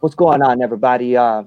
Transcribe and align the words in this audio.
What's 0.00 0.14
going 0.14 0.42
on, 0.42 0.60
everybody? 0.60 1.16
Uh, 1.16 1.44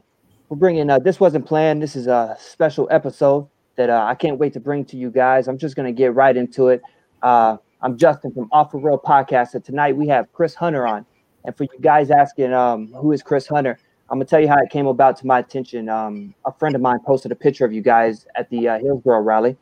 we're 0.50 0.58
bringing 0.58 0.90
uh, 0.90 0.98
this 0.98 1.20
wasn't 1.20 1.46
planned. 1.46 1.84
This 1.84 1.96
is 1.96 2.08
a 2.08 2.36
special 2.40 2.88
episode 2.90 3.48
that 3.76 3.92
uh, 3.92 4.06
I 4.10 4.16
can't 4.16 4.40
wait 4.40 4.54
to 4.54 4.60
bring 4.60 4.86
to 4.86 4.98
you 4.98 5.12
guys. 5.12 5.48
I'm 5.48 5.58
just 5.60 5.76
gonna 5.76 5.92
get 5.92 6.16
right 6.16 6.36
into 6.36 6.70
it. 6.70 6.82
Uh, 7.22 7.58
I'm 7.84 7.96
Justin 7.96 8.34
from 8.34 8.50
Off 8.52 8.72
the 8.72 8.80
Road 8.80 9.02
Podcast, 9.06 9.54
and 9.54 9.64
tonight 9.64 9.96
we 9.96 10.08
have 10.08 10.34
Chris 10.34 10.56
Hunter 10.56 10.88
on. 10.88 11.06
And 11.46 11.56
for 11.56 11.66
you 11.66 11.80
guys 11.80 12.09
asking, 12.09 12.52
um, 12.52 12.88
who 12.88 13.12
is 13.12 13.22
Chris 13.22 13.46
Hunter? 13.46 13.78
I'm 14.09 14.18
gonna 14.18 14.26
tell 14.26 14.40
you 14.40 14.48
how 14.48 14.58
it 14.58 14.72
came 14.72 14.88
about 14.88 15.16
to 15.18 15.28
my 15.28 15.38
attention. 15.38 15.88
Um, 15.88 16.34
a 16.44 16.52
friend 16.52 16.73
of 16.73 16.81
mine 16.81 16.98
posted 17.06 17.31
a 17.31 17.36
picture 17.36 17.66
of 17.66 17.72
you 17.72 17.84
guys 17.84 18.26
at 18.36 18.50
the 18.50 18.68
uh, 18.68 18.80
Hillsboro 18.80 19.20
rally. 19.22 19.58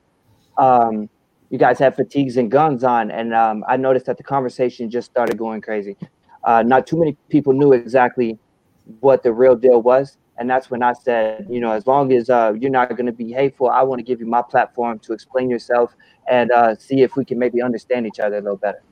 Um, 0.58 1.10
you 1.50 1.58
guys 1.58 1.78
had 1.78 1.94
fatigues 1.94 2.38
and 2.38 2.50
guns 2.50 2.86
on, 2.86 3.12
and 3.12 3.34
um, 3.34 3.66
I 3.68 3.76
noticed 3.76 4.06
that 4.06 4.16
the 4.16 4.24
conversation 4.24 4.90
just 4.90 5.12
started 5.12 5.38
going 5.38 5.60
crazy. 5.60 5.98
Uh, 6.46 6.64
not 6.64 6.88
too 6.88 6.98
many 6.98 7.18
people 7.28 7.52
knew 7.52 7.74
exactly 7.74 8.40
what 9.00 9.24
the 9.24 9.32
real 9.34 9.56
deal 9.56 9.82
was. 9.82 10.18
And 10.40 10.50
that's 10.50 10.70
when 10.70 10.84
I 10.84 10.94
said, 10.94 11.48
you 11.50 11.60
know, 11.60 11.72
as 11.72 11.88
long 11.88 12.14
as 12.14 12.30
uh, 12.30 12.54
you're 12.60 12.72
not 12.72 12.90
going 12.90 13.08
to 13.08 13.12
be 13.12 13.32
hateful, 13.32 13.70
I 13.70 13.82
want 13.82 14.00
to 14.00 14.04
give 14.04 14.20
you 14.20 14.28
my 14.28 14.44
platform 14.44 15.00
to 15.00 15.14
explain 15.14 15.50
yourself 15.50 15.96
and 16.30 16.52
uh, 16.52 16.76
see 16.76 17.02
if 17.02 17.16
we 17.16 17.26
can 17.26 17.40
maybe 17.40 17.62
understand 17.62 18.06
each 18.06 18.20
other 18.20 18.38
a 18.38 18.42
little 18.42 18.58
better. 18.58 18.84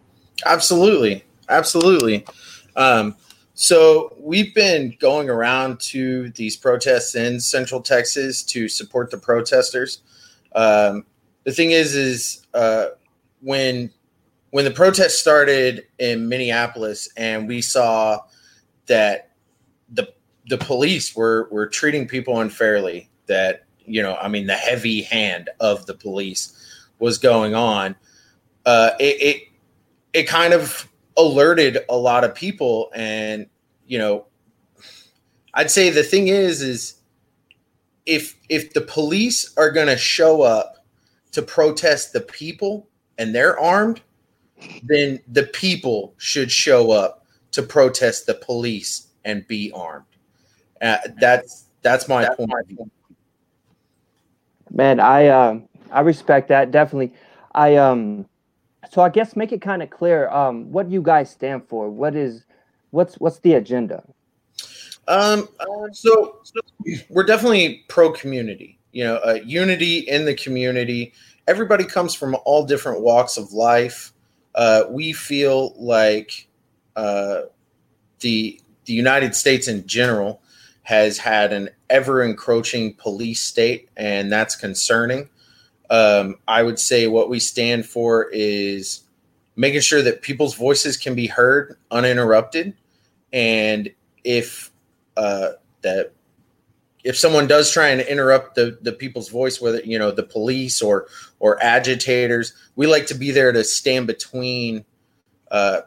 Absolutely. 0.46 1.24
Absolutely. 1.48 2.26
Um, 2.76 3.16
so 3.54 4.16
we've 4.20 4.54
been 4.54 4.96
going 5.00 5.30
around 5.30 5.80
to 5.82 6.30
these 6.32 6.58
protests 6.58 7.16
in 7.16 7.40
Central 7.40 7.82
Texas 7.82 8.44
to 8.44 8.68
support 8.68 9.12
the 9.12 9.18
protesters. 9.18 10.02
Um, 10.54 11.06
the 11.44 11.52
thing 11.52 11.72
is, 11.72 11.96
is 11.96 12.46
uh, 12.54 12.88
when 13.42 13.92
when 14.50 14.66
the 14.66 14.72
protest 14.72 15.20
started 15.20 15.86
in 16.00 16.30
Minneapolis, 16.30 17.10
and 17.18 17.48
we 17.48 17.62
saw 17.62 18.20
that 18.88 19.32
the 19.90 20.14
the 20.48 20.58
police 20.58 21.16
were 21.16 21.48
were 21.52 21.68
treating 21.68 22.08
people 22.08 22.40
unfairly. 22.40 23.10
That 23.28 23.66
you 23.86 24.02
know, 24.02 24.16
I 24.16 24.28
mean, 24.28 24.48
the 24.48 24.56
heavy 24.56 25.02
hand 25.02 25.50
of 25.60 25.86
the 25.86 25.94
police 25.94 26.52
was 27.00 27.18
going 27.18 27.56
on. 27.56 27.96
Uh, 28.66 28.92
it, 29.00 29.22
it 29.22 29.44
it 30.14 30.24
kind 30.28 30.54
of 30.54 30.90
alerted 31.18 31.80
a 31.90 31.98
lot 31.98 32.24
of 32.24 32.36
people, 32.36 32.92
and 32.96 33.48
you 33.88 33.98
know, 33.98 34.26
I'd 35.54 35.72
say 35.72 35.90
the 35.90 36.04
thing 36.04 36.28
is, 36.28 36.62
is 36.62 36.96
if 38.06 38.36
if 38.50 38.74
the 38.74 38.82
police 38.82 39.54
are 39.58 39.72
going 39.72 39.88
to 39.88 39.98
show 39.98 40.42
up 40.42 40.86
to 41.32 41.42
protest 41.42 42.14
the 42.14 42.22
people 42.22 42.88
and 43.18 43.34
they're 43.34 43.60
armed, 43.60 44.02
then 44.84 45.20
the 45.28 45.44
people 45.44 46.14
should 46.18 46.52
show 46.52 46.92
up 46.92 47.26
to 47.52 47.64
protest 47.64 48.26
the 48.26 48.34
police 48.34 49.05
and 49.26 49.46
be 49.48 49.72
armed. 49.74 50.06
Uh, 50.82 50.98
that's 51.20 51.66
that's 51.82 52.08
my 52.08 52.24
that's 52.24 52.36
point. 52.38 52.50
My. 52.50 52.86
Man, 54.72 55.00
I 55.00 55.28
uh, 55.28 55.60
I 55.92 56.02
respect 56.02 56.48
that 56.50 56.72
definitely. 56.72 57.14
I 57.54 57.76
um, 57.76 58.26
so 58.92 59.02
I 59.02 59.10
guess 59.10 59.36
make 59.36 59.52
it 59.52 59.62
kind 59.62 59.84
of 59.84 59.90
clear 59.90 60.30
um, 60.30 60.72
what 60.72 60.90
you 60.90 61.02
guys 61.02 61.30
stand 61.30 61.68
for. 61.68 61.90
What 61.90 62.16
is 62.16 62.46
what's 62.92 63.16
what's 63.16 63.40
the 63.40 63.54
agenda? 63.54 64.04
Um, 65.08 65.50
so, 65.92 66.40
so 66.44 66.62
we're 67.10 67.26
definitely 67.26 67.86
pro 67.90 68.12
community. 68.12 68.80
You 68.92 69.04
know, 69.04 69.16
uh, 69.18 69.40
unity 69.46 70.00
in 70.00 70.26
the 70.26 70.34
community. 70.34 71.14
Everybody 71.48 71.84
comes 71.84 72.16
from 72.16 72.36
all 72.46 72.66
different 72.66 73.02
walks 73.02 73.38
of 73.38 73.54
life. 73.54 74.14
Uh, 74.56 74.86
we 74.90 75.12
feel 75.14 75.76
like 75.78 76.48
uh, 76.96 77.42
the 78.22 78.60
the 78.86 78.94
United 78.94 79.36
States 79.36 79.68
in 79.68 79.86
general 79.88 80.42
has 80.84 81.18
had 81.18 81.52
an 81.52 81.70
ever 81.90 82.24
encroaching 82.24 82.94
police 82.94 83.42
state, 83.42 83.90
and 83.98 84.32
that's 84.32 84.56
concerning. 84.56 85.30
Um, 85.90 86.36
I 86.48 86.64
would 86.64 86.80
say 86.80 87.08
what 87.08 87.30
we 87.30 87.40
stand 87.40 87.86
for 87.86 88.30
is 88.32 89.02
making 89.56 89.82
sure 89.82 90.02
that 90.02 90.22
people's 90.22 90.56
voices 90.56 90.98
can 90.98 91.16
be 91.16 91.28
heard 91.28 91.78
uninterrupted, 91.92 92.76
and 93.34 93.90
if 94.24 94.72
uh, 95.18 95.52
that 95.82 96.14
if 97.04 97.18
someone 97.18 97.48
does 97.48 97.72
try 97.72 97.90
and 97.90 98.02
interrupt 98.02 98.56
the, 98.56 98.78
the 98.82 98.92
people's 98.92 99.30
voice, 99.30 99.62
whether 99.62 99.80
you 99.82 99.98
know 99.98 100.12
the 100.12 100.24
police 100.24 100.82
or 100.82 101.08
or 101.40 101.62
agitators, 101.64 102.54
we 102.76 102.88
like 102.88 103.08
to 103.08 103.16
be 103.16 103.32
there 103.32 103.52
to 103.52 103.64
stand 103.64 104.08
between 104.08 104.86
uh, 105.52 105.82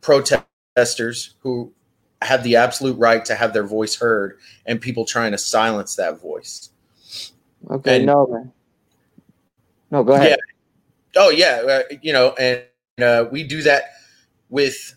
protesters 0.00 1.34
who 1.40 1.72
have 2.24 2.42
the 2.44 2.56
absolute 2.56 2.98
right 2.98 3.24
to 3.24 3.34
have 3.34 3.52
their 3.52 3.64
voice 3.64 3.96
heard 3.96 4.38
and 4.66 4.80
people 4.80 5.04
trying 5.04 5.32
to 5.32 5.38
silence 5.38 5.96
that 5.96 6.20
voice. 6.20 6.70
Okay, 7.70 7.96
and, 7.96 8.06
no, 8.06 8.26
man. 8.26 8.52
No, 9.90 10.02
go 10.02 10.14
ahead. 10.14 10.30
Yeah. 10.30 11.20
Oh, 11.22 11.30
yeah. 11.30 11.62
Uh, 11.68 11.96
you 12.00 12.12
know, 12.12 12.32
and 12.32 12.62
uh, 13.00 13.26
we 13.30 13.44
do 13.44 13.62
that 13.62 13.92
with 14.48 14.94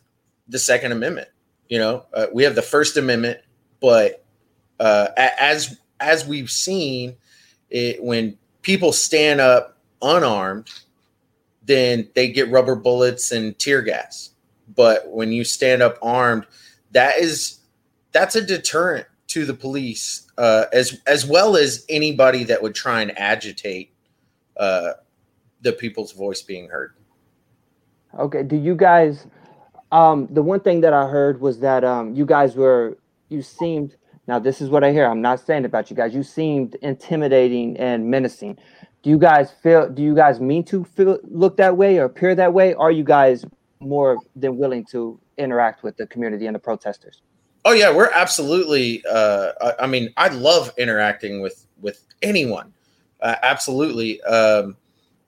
the 0.48 0.60
Second 0.60 0.92
Amendment. 0.92 1.28
You 1.70 1.80
know, 1.80 2.06
uh, 2.14 2.28
we 2.34 2.44
have 2.44 2.56
the 2.56 2.62
First 2.62 2.96
Amendment, 2.96 3.40
but 3.82 4.24
uh, 4.80 5.08
as 5.18 5.78
as 6.00 6.26
we've 6.26 6.52
seen, 6.52 7.16
it, 7.70 8.04
when 8.04 8.38
people 8.62 8.92
stand 8.92 9.42
up 9.42 9.78
unarmed, 10.02 10.70
then 11.66 12.08
they 12.14 12.30
get 12.30 12.50
rubber 12.52 12.76
bullets 12.76 13.32
and 13.32 13.58
tear 13.58 13.82
gas. 13.82 14.32
But 14.76 15.10
when 15.10 15.32
you 15.32 15.44
stand 15.44 15.82
up 15.82 15.98
armed, 16.02 16.46
that 16.96 17.20
is 17.20 17.60
that's 18.14 18.36
a 18.36 18.42
deterrent 18.42 19.06
to 19.28 19.46
the 19.46 19.54
police 19.54 20.32
uh, 20.38 20.66
as 20.72 21.02
as 21.06 21.26
well 21.26 21.56
as 21.58 21.86
anybody 21.90 22.46
that 22.46 22.64
would 22.64 22.74
try 22.74 23.02
and 23.02 23.18
agitate 23.20 23.94
uh, 24.58 24.94
the 25.62 25.74
people's 25.74 26.14
voice 26.14 26.42
being 26.42 26.70
heard. 26.70 26.96
Okay. 28.18 28.44
Do 28.44 28.56
you 28.56 28.76
guys? 28.76 29.28
Um, 29.92 30.28
the 30.32 30.42
one 30.42 30.62
thing 30.62 30.82
that 30.82 30.94
I 30.94 31.08
heard 31.08 31.40
was 31.40 31.60
that 31.60 31.84
um, 31.84 32.16
you 32.16 32.26
guys 32.26 32.56
were 32.56 32.98
you 33.28 33.42
seemed 33.42 33.98
now 34.28 34.40
this 34.40 34.62
is 34.62 34.70
what 34.70 34.84
I 34.86 34.92
hear. 34.94 35.06
I'm 35.06 35.22
not 35.22 35.42
saying 35.42 35.66
about 35.66 35.90
you 35.90 35.98
guys. 35.98 36.16
You 36.16 36.24
seemed 36.24 36.76
intimidating 36.76 37.78
and 37.78 38.10
menacing. 38.10 38.58
Do 39.04 39.10
you 39.10 39.18
guys 39.20 39.52
feel? 39.52 39.90
Do 39.90 40.02
you 40.02 40.16
guys 40.16 40.40
mean 40.40 40.64
to 40.66 40.86
feel 40.86 41.20
look 41.24 41.58
that 41.58 41.76
way 41.76 42.00
or 42.00 42.06
appear 42.06 42.36
that 42.36 42.54
way? 42.54 42.74
Are 42.74 42.92
you 42.92 43.04
guys 43.04 43.46
more 43.82 44.18
than 44.36 44.58
willing 44.58 44.86
to 44.92 45.20
interact 45.38 45.84
with 45.84 45.98
the 45.98 46.08
community 46.08 46.46
and 46.46 46.56
the 46.56 46.60
protesters? 46.60 47.22
Oh 47.64 47.74
yeah, 47.74 47.92
we're 47.92 48.12
absolutely. 48.12 49.04
Uh, 49.10 49.52
I, 49.62 49.74
I, 49.82 49.88
mean, 49.88 50.14
I 50.18 50.30
love 50.30 50.72
interacting 50.78 51.42
with 51.42 51.66
with 51.82 52.06
anyone. 52.22 52.74
Uh, 53.22 53.36
absolutely. 53.42 54.22
Um, 54.22 54.78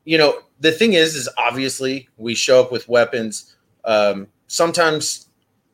you 0.05 0.17
know, 0.17 0.39
the 0.59 0.71
thing 0.71 0.93
is, 0.93 1.15
is 1.15 1.27
obviously 1.37 2.09
we 2.17 2.35
show 2.35 2.61
up 2.61 2.71
with 2.71 2.87
weapons. 2.87 3.55
Um, 3.85 4.27
sometimes 4.47 5.27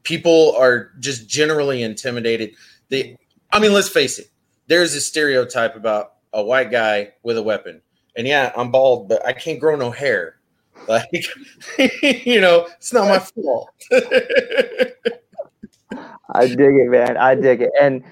people 0.04 0.56
are 0.58 0.92
just 1.00 1.28
generally 1.28 1.84
intimidated. 1.84 2.56
They, 2.90 3.18
I 3.52 3.60
mean, 3.60 3.74
let's 3.74 3.90
face 3.90 4.20
it. 4.20 4.30
There's 4.68 4.94
a 4.94 5.02
stereotype 5.02 5.76
about 5.76 6.14
a 6.32 6.44
white 6.44 6.72
guy 6.72 7.14
with 7.24 7.38
a 7.38 7.44
weapon. 7.44 7.82
And 8.16 8.28
yeah, 8.28 8.52
I'm 8.56 8.72
bald, 8.72 9.10
but 9.10 9.26
I 9.26 9.34
can't 9.34 9.60
grow 9.60 9.76
no 9.76 9.92
hair. 9.92 10.38
Like, 10.88 11.26
you 12.26 12.42
know, 12.42 12.68
it's 12.78 12.94
not 12.94 13.08
my 13.08 13.20
fault. 13.20 13.70
I 16.34 16.48
dig 16.48 16.76
it, 16.76 16.90
man. 16.90 17.18
I 17.18 17.36
dig 17.36 17.62
it. 17.62 17.72
And 17.80 18.04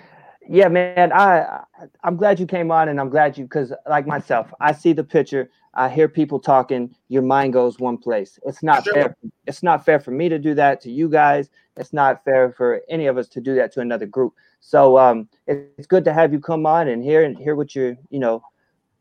yeah, 0.48 0.68
man, 0.68 1.12
I 1.14 1.64
I'm 2.04 2.18
glad 2.18 2.40
you 2.40 2.46
came 2.46 2.72
on 2.72 2.90
and 2.90 3.00
I'm 3.00 3.10
glad 3.10 3.38
you 3.38 3.46
because 3.46 3.74
like 3.90 4.06
myself, 4.08 4.54
I 4.60 4.72
see 4.74 4.94
the 4.94 5.04
picture, 5.04 5.50
I 5.74 5.90
hear 5.90 6.08
people 6.08 6.40
talking, 6.40 6.94
your 7.08 7.22
mind 7.22 7.54
goes 7.54 7.80
one 7.80 7.98
place. 7.98 8.38
It's 8.46 8.62
not 8.62 8.84
sure. 8.84 8.94
fair. 8.94 9.18
It's 9.48 9.64
not 9.64 9.86
fair 9.86 10.00
for 10.00 10.12
me 10.12 10.30
to 10.30 10.38
do 10.38 10.54
that 10.56 10.82
to 10.82 10.92
you 10.92 11.10
guys. 11.10 11.50
It's 11.78 11.94
not 11.94 12.24
fair 12.24 12.52
for 12.52 12.82
any 12.90 13.08
of 13.08 13.18
us 13.18 13.28
to 13.30 13.42
do 13.42 13.56
that 13.56 13.72
to 13.74 13.80
another 13.80 14.06
group. 14.06 14.34
So 14.60 14.98
um 14.98 15.30
it's 15.48 15.88
good 15.88 16.04
to 16.06 16.14
have 16.14 16.34
you 16.34 16.40
come 16.40 16.66
on 16.66 16.88
and 16.88 17.04
hear 17.04 17.24
and 17.24 17.38
hear 17.38 17.56
what 17.56 17.76
you're, 17.76 17.96
you 18.10 18.20
know, 18.20 18.44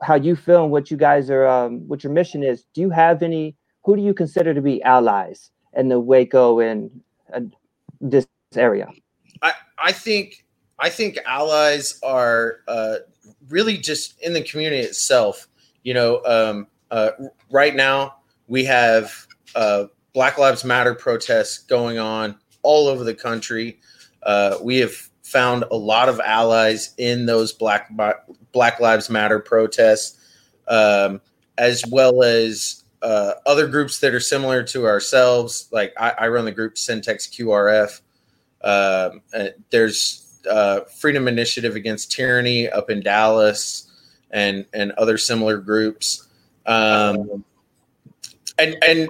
how 0.03 0.15
you 0.15 0.37
feel 0.37 0.63
and 0.63 0.73
what 0.73 0.91
you 0.91 0.97
guys 0.97 1.31
are 1.31 1.47
um 1.47 1.87
what 1.89 2.05
your 2.05 2.13
mission 2.13 2.43
is. 2.43 2.65
Do 2.75 2.81
you 2.81 2.91
have 2.91 3.23
any 3.23 3.57
who 3.82 3.97
do 3.97 4.03
you 4.03 4.15
consider 4.15 4.55
to 4.55 4.62
be 4.62 4.82
allies 4.82 5.50
in 5.75 5.88
the 5.88 6.00
Waco 6.00 6.61
and 6.61 6.91
uh, 7.32 7.41
this 8.00 8.27
area? 8.55 8.88
I 9.43 9.53
I 9.79 9.93
think 9.93 10.44
I 10.79 10.91
think 10.91 11.19
allies 11.27 11.99
are 12.03 12.61
uh, 12.69 12.97
really 13.49 13.79
just 13.79 14.21
in 14.23 14.32
the 14.32 14.43
community 14.43 14.82
itself. 14.82 15.49
You 15.82 15.94
know, 15.94 16.23
um, 16.25 16.67
uh, 16.91 17.11
right 17.50 17.75
now 17.75 18.17
we 18.49 18.65
have 18.65 19.27
uh, 19.55 19.85
Black 20.12 20.38
Lives 20.38 20.65
Matter 20.65 20.94
protests 20.94 21.59
going 21.59 21.99
on 21.99 22.37
all 22.62 22.88
over 22.88 23.05
the 23.05 23.15
country. 23.15 23.79
Uh, 24.23 24.59
we 24.62 24.79
have 24.79 24.94
found 25.23 25.65
a 25.71 25.76
lot 25.76 26.09
of 26.09 26.21
allies 26.21 26.94
in 26.99 27.26
those 27.26 27.53
Black 27.53 27.91
Black 28.53 28.81
Lives 28.81 29.09
Matter 29.09 29.38
protests, 29.38 30.19
um, 30.69 31.21
as 31.59 31.85
well 31.91 32.23
as 32.23 32.80
uh, 33.02 33.32
other 33.47 33.67
groups 33.67 33.99
that 34.00 34.14
are 34.14 34.20
similar 34.20 34.62
to 34.64 34.87
ourselves. 34.87 35.69
Like 35.73 35.93
I, 35.99 36.11
I 36.19 36.29
run 36.29 36.44
the 36.44 36.52
group 36.52 36.75
CenTex 36.75 37.31
QRF. 37.31 38.00
Um, 38.62 39.23
there's 39.70 40.38
uh, 40.50 40.81
Freedom 40.82 41.29
Initiative 41.29 41.76
Against 41.76 42.12
Tyranny 42.12 42.69
up 42.69 42.91
in 42.91 43.00
Dallas, 43.00 43.91
and 44.31 44.67
and 44.73 44.93
other 44.93 45.19
similar 45.19 45.56
groups, 45.58 46.29
um, 46.67 47.44
and 48.58 48.76
and 48.87 49.08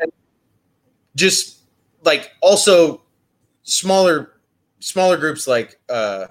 just 1.17 1.61
like 2.05 2.31
also 2.41 3.03
smaller 3.63 4.33
smaller 4.81 5.17
groups 5.17 5.47
like 5.47 5.79
uh, 5.89 6.27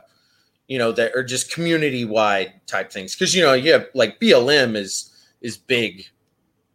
you 0.68 0.78
know 0.78 0.92
that 0.92 1.16
are 1.16 1.24
just 1.24 1.54
community 1.54 2.06
wide 2.06 2.54
type 2.68 2.92
things 2.92 3.16
because 3.16 3.36
you 3.36 3.44
know 3.44 3.54
you 3.54 3.72
have 3.72 3.88
like 3.94 4.20
BLM 4.20 4.76
is 4.76 5.12
is 5.42 5.58
big, 5.58 6.06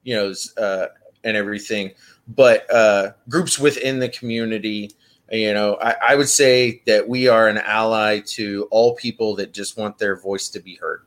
you 0.05 0.15
know, 0.15 0.33
uh, 0.62 0.87
and 1.25 1.37
everything, 1.37 1.91
but 2.29 2.71
uh, 2.73 3.12
groups 3.29 3.59
within 3.59 3.99
the 3.99 4.09
community 4.09 4.91
you 5.33 5.55
know 5.55 5.77
I, 5.81 5.97
I, 6.09 6.15
would 6.17 6.29
say 6.29 6.83
that 6.87 7.09
we 7.09 7.29
are 7.29 7.49
an 7.49 7.59
ally 7.59 8.21
to 8.27 8.69
all 8.71 8.95
people 8.95 9.35
that 9.37 9.53
just 9.53 9.77
want 9.77 9.99
their 9.99 10.17
voice 10.17 10.49
to 10.51 10.61
be 10.61 10.77
heard. 10.77 11.03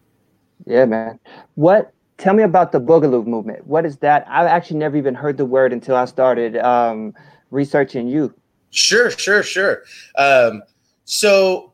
Yeah 0.66 0.86
man. 0.86 1.20
What 1.56 1.94
tell 2.18 2.34
me 2.34 2.44
about 2.44 2.72
the 2.72 2.82
boogaloo 2.82 3.26
movement. 3.26 3.66
What 3.68 3.86
is 3.86 3.98
that? 3.98 4.26
I've 4.28 4.48
actually 4.48 4.78
never 4.78 4.98
even 4.98 5.14
heard 5.14 5.38
the 5.38 5.46
word 5.46 5.72
until 5.72 5.96
i 5.96 6.06
started 6.06 6.58
um, 6.58 7.14
researching 7.52 8.08
you. 8.08 8.34
Sure 8.72 9.12
sure 9.12 9.44
sure. 9.44 9.84
Um, 10.18 10.64
so 11.06 11.74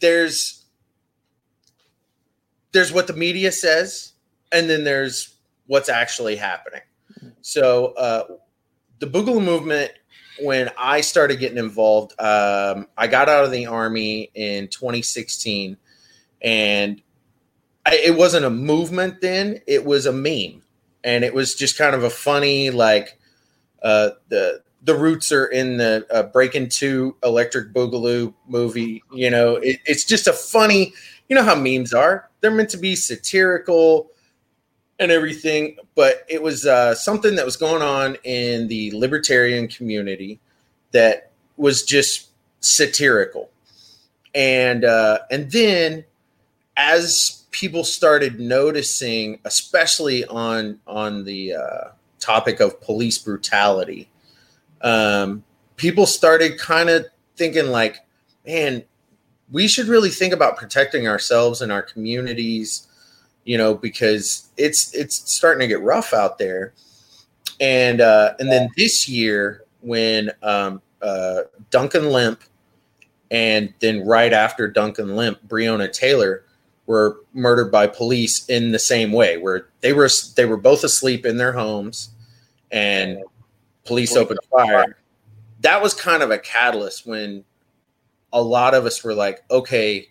there's 0.00 0.64
there's 2.72 2.92
what 2.92 3.06
the 3.06 3.14
media 3.14 3.50
says 3.50 4.12
and 4.52 4.68
then 4.68 4.84
there's 4.84 5.35
what's 5.66 5.88
actually 5.88 6.36
happening 6.36 6.82
so 7.40 7.86
uh, 7.94 8.24
the 8.98 9.06
boogaloo 9.06 9.42
movement 9.42 9.92
when 10.40 10.70
I 10.76 11.00
started 11.00 11.38
getting 11.38 11.58
involved, 11.58 12.12
um, 12.20 12.88
I 12.96 13.06
got 13.06 13.28
out 13.28 13.44
of 13.44 13.50
the 13.50 13.66
army 13.66 14.30
in 14.34 14.68
2016, 14.68 15.76
and 16.42 17.02
I, 17.84 17.96
it 18.04 18.16
wasn't 18.16 18.44
a 18.44 18.50
movement 18.50 19.20
then; 19.20 19.60
it 19.66 19.84
was 19.84 20.06
a 20.06 20.12
meme, 20.12 20.62
and 21.04 21.24
it 21.24 21.34
was 21.34 21.54
just 21.54 21.78
kind 21.78 21.94
of 21.94 22.04
a 22.04 22.10
funny 22.10 22.70
like 22.70 23.18
uh, 23.82 24.10
the 24.28 24.62
the 24.82 24.94
roots 24.94 25.32
are 25.32 25.46
in 25.46 25.78
the 25.78 26.06
uh, 26.10 26.24
Breaking 26.24 26.68
Two 26.68 27.16
Electric 27.22 27.72
Boogaloo 27.72 28.34
movie. 28.46 29.02
You 29.12 29.30
know, 29.30 29.56
it, 29.56 29.80
it's 29.86 30.04
just 30.04 30.26
a 30.26 30.32
funny. 30.32 30.92
You 31.28 31.36
know 31.36 31.42
how 31.42 31.54
memes 31.56 31.92
are; 31.92 32.30
they're 32.40 32.50
meant 32.50 32.70
to 32.70 32.78
be 32.78 32.94
satirical 32.94 34.10
and 34.98 35.10
everything, 35.10 35.76
but 35.94 36.24
it 36.28 36.42
was 36.42 36.66
uh, 36.66 36.94
something 36.94 37.36
that 37.36 37.44
was 37.44 37.56
going 37.56 37.82
on 37.82 38.16
in 38.24 38.68
the 38.68 38.90
libertarian 38.92 39.68
community 39.68 40.40
that 40.92 41.30
was 41.56 41.82
just 41.82 42.28
satirical, 42.60 43.50
and 44.34 44.84
uh, 44.84 45.18
and 45.30 45.50
then 45.50 46.04
as 46.76 47.44
people 47.50 47.84
started 47.84 48.40
noticing, 48.40 49.38
especially 49.44 50.24
on 50.26 50.80
on 50.86 51.24
the 51.24 51.54
uh, 51.54 51.88
topic 52.20 52.60
of 52.60 52.80
police 52.80 53.18
brutality, 53.18 54.08
um, 54.82 55.44
people 55.76 56.06
started 56.06 56.58
kind 56.58 56.88
of 56.88 57.06
thinking 57.36 57.66
like, 57.66 57.98
man, 58.46 58.82
we 59.50 59.68
should 59.68 59.86
really 59.86 60.10
think 60.10 60.32
about 60.32 60.56
protecting 60.56 61.06
ourselves 61.06 61.62
and 61.62 61.70
our 61.70 61.82
communities 61.82 62.85
you 63.46 63.56
know, 63.56 63.74
because 63.74 64.50
it's 64.58 64.94
it's 64.94 65.32
starting 65.32 65.60
to 65.60 65.66
get 65.66 65.80
rough 65.80 66.12
out 66.12 66.36
there. 66.36 66.74
And 67.58 68.02
uh, 68.02 68.34
and 68.38 68.50
then 68.52 68.68
this 68.76 69.08
year 69.08 69.64
when 69.80 70.32
um, 70.42 70.82
uh, 71.00 71.42
Duncan 71.70 72.10
Lemp 72.10 72.42
and 73.30 73.72
then 73.80 74.06
right 74.06 74.32
after 74.32 74.68
Duncan 74.68 75.16
Lemp, 75.16 75.38
Breonna 75.46 75.90
Taylor 75.90 76.44
were 76.86 77.20
murdered 77.32 77.72
by 77.72 77.86
police 77.86 78.46
in 78.46 78.72
the 78.72 78.78
same 78.78 79.12
way, 79.12 79.38
where 79.38 79.68
they 79.80 79.92
were 79.92 80.10
they 80.34 80.44
were 80.44 80.56
both 80.56 80.84
asleep 80.84 81.24
in 81.24 81.36
their 81.36 81.52
homes, 81.52 82.10
and 82.70 83.18
police 83.84 84.16
opened 84.16 84.40
fire. 84.50 84.98
That 85.60 85.82
was 85.82 85.94
kind 85.94 86.22
of 86.22 86.30
a 86.30 86.38
catalyst 86.38 87.06
when 87.06 87.44
a 88.32 88.42
lot 88.42 88.74
of 88.74 88.84
us 88.84 89.02
were 89.02 89.14
like, 89.14 89.42
okay, 89.50 90.08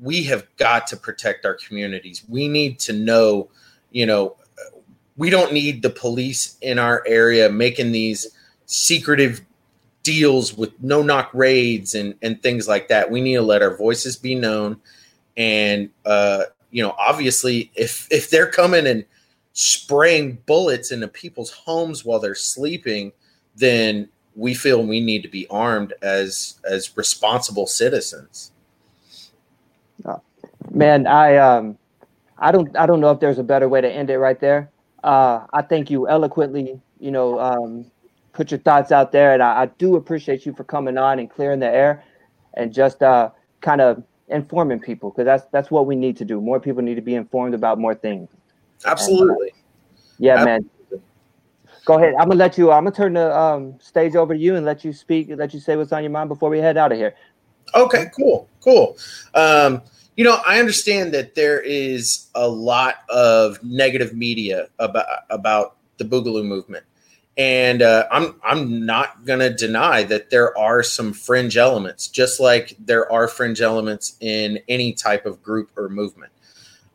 we 0.00 0.24
have 0.24 0.46
got 0.56 0.86
to 0.88 0.96
protect 0.96 1.44
our 1.44 1.54
communities. 1.54 2.24
We 2.28 2.48
need 2.48 2.78
to 2.80 2.92
know, 2.92 3.48
you 3.90 4.06
know, 4.06 4.36
we 5.16 5.30
don't 5.30 5.52
need 5.52 5.82
the 5.82 5.90
police 5.90 6.56
in 6.62 6.78
our 6.78 7.02
area 7.06 7.50
making 7.50 7.92
these 7.92 8.28
secretive 8.66 9.40
deals 10.04 10.56
with 10.56 10.72
no 10.80 11.02
knock 11.02 11.30
raids 11.34 11.94
and 11.94 12.14
and 12.22 12.42
things 12.42 12.68
like 12.68 12.88
that. 12.88 13.10
We 13.10 13.20
need 13.20 13.34
to 13.34 13.42
let 13.42 13.62
our 13.62 13.76
voices 13.76 14.16
be 14.16 14.34
known, 14.34 14.80
and 15.36 15.90
uh, 16.04 16.44
you 16.70 16.82
know, 16.82 16.94
obviously, 16.98 17.72
if 17.74 18.06
if 18.10 18.30
they're 18.30 18.50
coming 18.50 18.86
and 18.86 19.04
spraying 19.54 20.38
bullets 20.46 20.92
into 20.92 21.08
people's 21.08 21.50
homes 21.50 22.04
while 22.04 22.20
they're 22.20 22.34
sleeping, 22.36 23.10
then 23.56 24.08
we 24.36 24.54
feel 24.54 24.84
we 24.84 25.00
need 25.00 25.22
to 25.24 25.28
be 25.28 25.48
armed 25.48 25.94
as 26.00 26.60
as 26.64 26.96
responsible 26.96 27.66
citizens 27.66 28.52
man, 30.70 31.06
I 31.06 31.36
um, 31.36 31.78
I 32.38 32.52
don't 32.52 32.76
I 32.76 32.86
don't 32.86 33.00
know 33.00 33.10
if 33.10 33.20
there's 33.20 33.38
a 33.38 33.44
better 33.44 33.68
way 33.68 33.80
to 33.80 33.90
end 33.90 34.10
it 34.10 34.18
right 34.18 34.38
there. 34.40 34.70
Uh, 35.02 35.46
I 35.52 35.62
think 35.62 35.90
you 35.90 36.08
eloquently, 36.08 36.80
you 36.98 37.10
know, 37.10 37.38
um, 37.38 37.90
put 38.32 38.50
your 38.50 38.60
thoughts 38.60 38.92
out 38.92 39.12
there, 39.12 39.32
and 39.32 39.42
I, 39.42 39.62
I 39.62 39.66
do 39.66 39.96
appreciate 39.96 40.46
you 40.46 40.52
for 40.52 40.64
coming 40.64 40.98
on 40.98 41.18
and 41.18 41.30
clearing 41.30 41.60
the 41.60 41.66
air, 41.66 42.04
and 42.54 42.72
just 42.72 43.02
uh, 43.02 43.30
kind 43.60 43.80
of 43.80 44.02
informing 44.28 44.80
people 44.80 45.10
because 45.10 45.24
that's 45.24 45.44
that's 45.52 45.70
what 45.70 45.86
we 45.86 45.96
need 45.96 46.16
to 46.18 46.24
do. 46.24 46.40
More 46.40 46.60
people 46.60 46.82
need 46.82 46.96
to 46.96 47.02
be 47.02 47.14
informed 47.14 47.54
about 47.54 47.78
more 47.78 47.94
things. 47.94 48.30
Absolutely. 48.84 49.28
And, 49.28 49.40
uh, 49.40 49.44
yeah, 50.18 50.32
Absolutely. 50.34 50.60
man. 50.60 50.70
Go 51.84 51.98
ahead. 51.98 52.14
I'm 52.18 52.28
gonna 52.28 52.34
let 52.34 52.58
you. 52.58 52.70
I'm 52.70 52.84
gonna 52.84 52.94
turn 52.94 53.14
the 53.14 53.36
um, 53.36 53.78
stage 53.80 54.14
over 54.14 54.34
to 54.34 54.40
you 54.40 54.56
and 54.56 54.66
let 54.66 54.84
you 54.84 54.92
speak. 54.92 55.28
Let 55.30 55.54
you 55.54 55.60
say 55.60 55.76
what's 55.76 55.92
on 55.92 56.02
your 56.02 56.10
mind 56.10 56.28
before 56.28 56.50
we 56.50 56.58
head 56.58 56.76
out 56.76 56.92
of 56.92 56.98
here. 56.98 57.14
Okay. 57.74 58.10
Cool. 58.16 58.48
Cool. 58.62 58.96
Um, 59.34 59.82
you 60.18 60.24
know, 60.24 60.40
I 60.44 60.58
understand 60.58 61.14
that 61.14 61.36
there 61.36 61.60
is 61.60 62.26
a 62.34 62.48
lot 62.48 62.96
of 63.08 63.62
negative 63.62 64.14
media 64.14 64.66
about 64.80 65.06
about 65.30 65.76
the 65.98 66.04
Boogaloo 66.04 66.44
movement, 66.44 66.84
and 67.36 67.82
uh, 67.82 68.08
I'm 68.10 68.34
I'm 68.42 68.84
not 68.84 69.24
gonna 69.24 69.48
deny 69.48 70.02
that 70.02 70.30
there 70.30 70.58
are 70.58 70.82
some 70.82 71.12
fringe 71.12 71.56
elements, 71.56 72.08
just 72.08 72.40
like 72.40 72.76
there 72.84 73.10
are 73.12 73.28
fringe 73.28 73.60
elements 73.60 74.16
in 74.18 74.58
any 74.68 74.92
type 74.92 75.24
of 75.24 75.40
group 75.40 75.70
or 75.76 75.88
movement. 75.88 76.32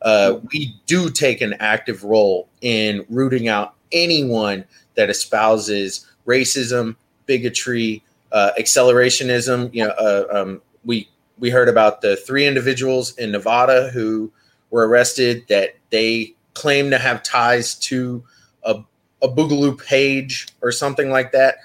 Uh, 0.01 0.41
we 0.51 0.75
do 0.85 1.09
take 1.09 1.39
an 1.39 1.53
active 1.61 2.03
role 2.03 2.49
in 2.59 3.05
rooting 3.07 3.47
out 3.47 3.75
anyone 3.93 4.65
that 4.95 5.09
espouses 5.09 6.05
racism, 6.27 6.97
bigotry, 7.25 8.03
uh, 8.33 8.51
accelerationism. 8.59 9.73
You 9.73 9.85
know, 9.85 9.91
uh, 9.91 10.25
um, 10.29 10.61
we 10.83 11.07
we 11.43 11.50
heard 11.50 11.67
about 11.67 12.00
the 12.00 12.15
three 12.15 12.47
individuals 12.47 13.17
in 13.17 13.29
Nevada 13.29 13.89
who 13.89 14.31
were 14.69 14.88
arrested 14.88 15.43
that 15.50 15.75
they 15.89 16.33
claim 16.53 16.89
to 16.89 16.97
have 16.97 17.21
ties 17.21 17.75
to 17.75 18.23
a, 18.63 18.81
a 19.21 19.27
Boogaloo 19.27 19.77
page 19.77 20.47
or 20.62 20.71
something 20.71 21.09
like 21.09 21.33
that. 21.33 21.55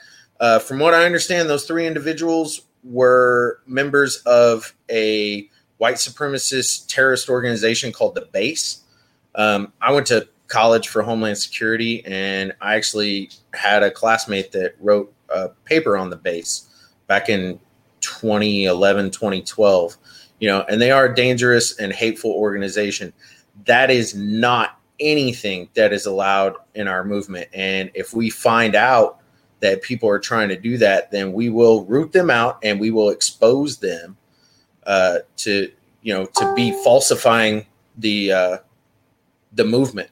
Uh, 0.40 0.58
from 0.58 0.80
what 0.80 0.94
I 0.94 1.06
understand, 1.06 1.48
those 1.48 1.64
three 1.64 1.86
individuals 1.86 2.62
were 2.82 3.60
members 3.68 4.16
of 4.26 4.74
a 4.90 5.48
white 5.76 5.94
supremacist 5.94 6.88
terrorist 6.88 7.28
organization 7.28 7.92
called 7.92 8.16
the 8.16 8.22
Base. 8.32 8.80
Um, 9.36 9.72
I 9.80 9.92
went 9.92 10.08
to 10.08 10.26
college 10.48 10.88
for 10.88 11.02
Homeland 11.02 11.38
Security, 11.38 12.04
and 12.04 12.52
I 12.60 12.74
actually 12.74 13.30
had 13.54 13.84
a 13.84 13.92
classmate 13.92 14.50
that 14.50 14.74
wrote 14.80 15.14
a 15.28 15.50
paper 15.66 15.96
on 15.96 16.10
the 16.10 16.16
Base 16.16 16.68
back 17.06 17.28
in 17.28 17.60
2011, 18.20 19.10
2012, 19.10 19.96
you 20.40 20.48
know, 20.48 20.64
and 20.68 20.80
they 20.80 20.90
are 20.90 21.06
a 21.06 21.14
dangerous 21.14 21.78
and 21.78 21.92
hateful 21.92 22.32
organization. 22.32 23.12
That 23.64 23.90
is 23.90 24.14
not 24.14 24.78
anything 25.00 25.68
that 25.74 25.92
is 25.92 26.06
allowed 26.06 26.56
in 26.74 26.88
our 26.88 27.04
movement. 27.04 27.48
And 27.52 27.90
if 27.94 28.12
we 28.12 28.30
find 28.30 28.74
out 28.74 29.20
that 29.60 29.82
people 29.82 30.08
are 30.08 30.18
trying 30.18 30.48
to 30.48 30.56
do 30.56 30.78
that, 30.78 31.10
then 31.10 31.32
we 31.32 31.48
will 31.48 31.84
root 31.84 32.12
them 32.12 32.30
out 32.30 32.58
and 32.62 32.78
we 32.78 32.90
will 32.90 33.10
expose 33.10 33.78
them 33.78 34.16
uh, 34.86 35.18
to 35.36 35.70
you 36.02 36.14
know 36.14 36.26
to 36.26 36.54
be 36.54 36.72
falsifying 36.84 37.66
the 37.96 38.32
uh, 38.32 38.58
the 39.52 39.64
movement 39.64 40.10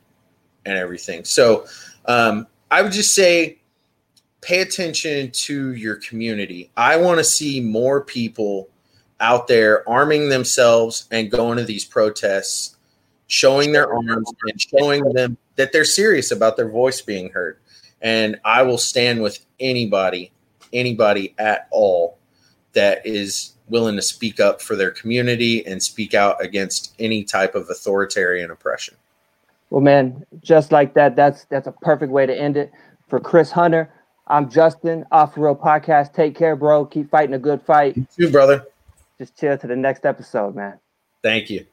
and 0.65 0.77
everything. 0.77 1.25
So 1.25 1.67
um, 2.07 2.47
I 2.71 2.83
would 2.83 2.93
just 2.93 3.15
say 3.15 3.59
pay 4.47 4.61
attention 4.61 5.29
to 5.33 5.73
your 5.73 5.97
community. 5.97 6.71
I 6.77 6.97
want 6.99 7.19
to 7.19 7.25
see 7.25 7.61
more 7.61 8.01
people 8.01 8.69
out 9.19 9.49
there 9.49 9.87
arming 9.89 10.29
themselves 10.29 11.09
and 11.11 11.33
going 11.33 11.59
to 11.59 11.65
these 11.65 11.85
protests, 11.85 12.77
showing 13.27 13.73
their 13.73 13.93
arms 13.93 14.33
and 14.43 14.61
showing 14.61 15.03
them 15.15 15.37
that 15.57 15.73
they're 15.73 15.85
serious 15.85 16.31
about 16.31 16.57
their 16.57 16.69
voice 16.69 17.03
being 17.03 17.31
heard. 17.31 17.59
And 18.01 18.39
I 18.45 18.63
will 18.63 18.79
stand 18.79 19.21
with 19.21 19.45
anybody, 19.59 20.31
anybody 20.73 21.35
at 21.39 21.67
all 21.73 22.17
that 22.75 23.05
is 23.05 23.55
willing 23.69 23.97
to 23.97 24.03
speak 24.03 24.39
up 24.39 24.63
for 24.63 24.77
their 24.77 24.93
community 24.93 25.67
and 25.67 25.83
speak 25.83 26.15
out 26.15 26.41
against 26.41 26.95
any 27.01 27.25
type 27.25 27.57
of 27.57 27.69
authoritarian 27.69 28.53
oppression. 28.53 28.95
Well, 29.71 29.81
man, 29.81 30.25
just 30.41 30.71
like 30.71 30.95
that, 30.95 31.17
that's 31.17 31.47
that's 31.47 31.67
a 31.67 31.73
perfect 31.73 32.13
way 32.13 32.27
to 32.27 32.41
end 32.41 32.57
it. 32.57 32.71
For 33.09 33.19
Chris 33.19 33.51
Hunter, 33.51 33.91
I'm 34.27 34.51
Justin, 34.51 35.05
Off 35.13 35.35
the 35.35 35.41
Road 35.41 35.61
Podcast. 35.61 36.13
Take 36.13 36.35
care, 36.35 36.57
bro. 36.57 36.85
Keep 36.85 37.11
fighting 37.11 37.35
a 37.35 37.39
good 37.39 37.63
fight. 37.63 37.97
You 37.97 38.07
too, 38.17 38.31
brother. 38.31 38.67
Just 39.19 39.39
chill 39.39 39.57
to 39.57 39.67
the 39.67 39.77
next 39.77 40.05
episode, 40.05 40.55
man. 40.55 40.79
Thank 41.23 41.49
you. 41.49 41.67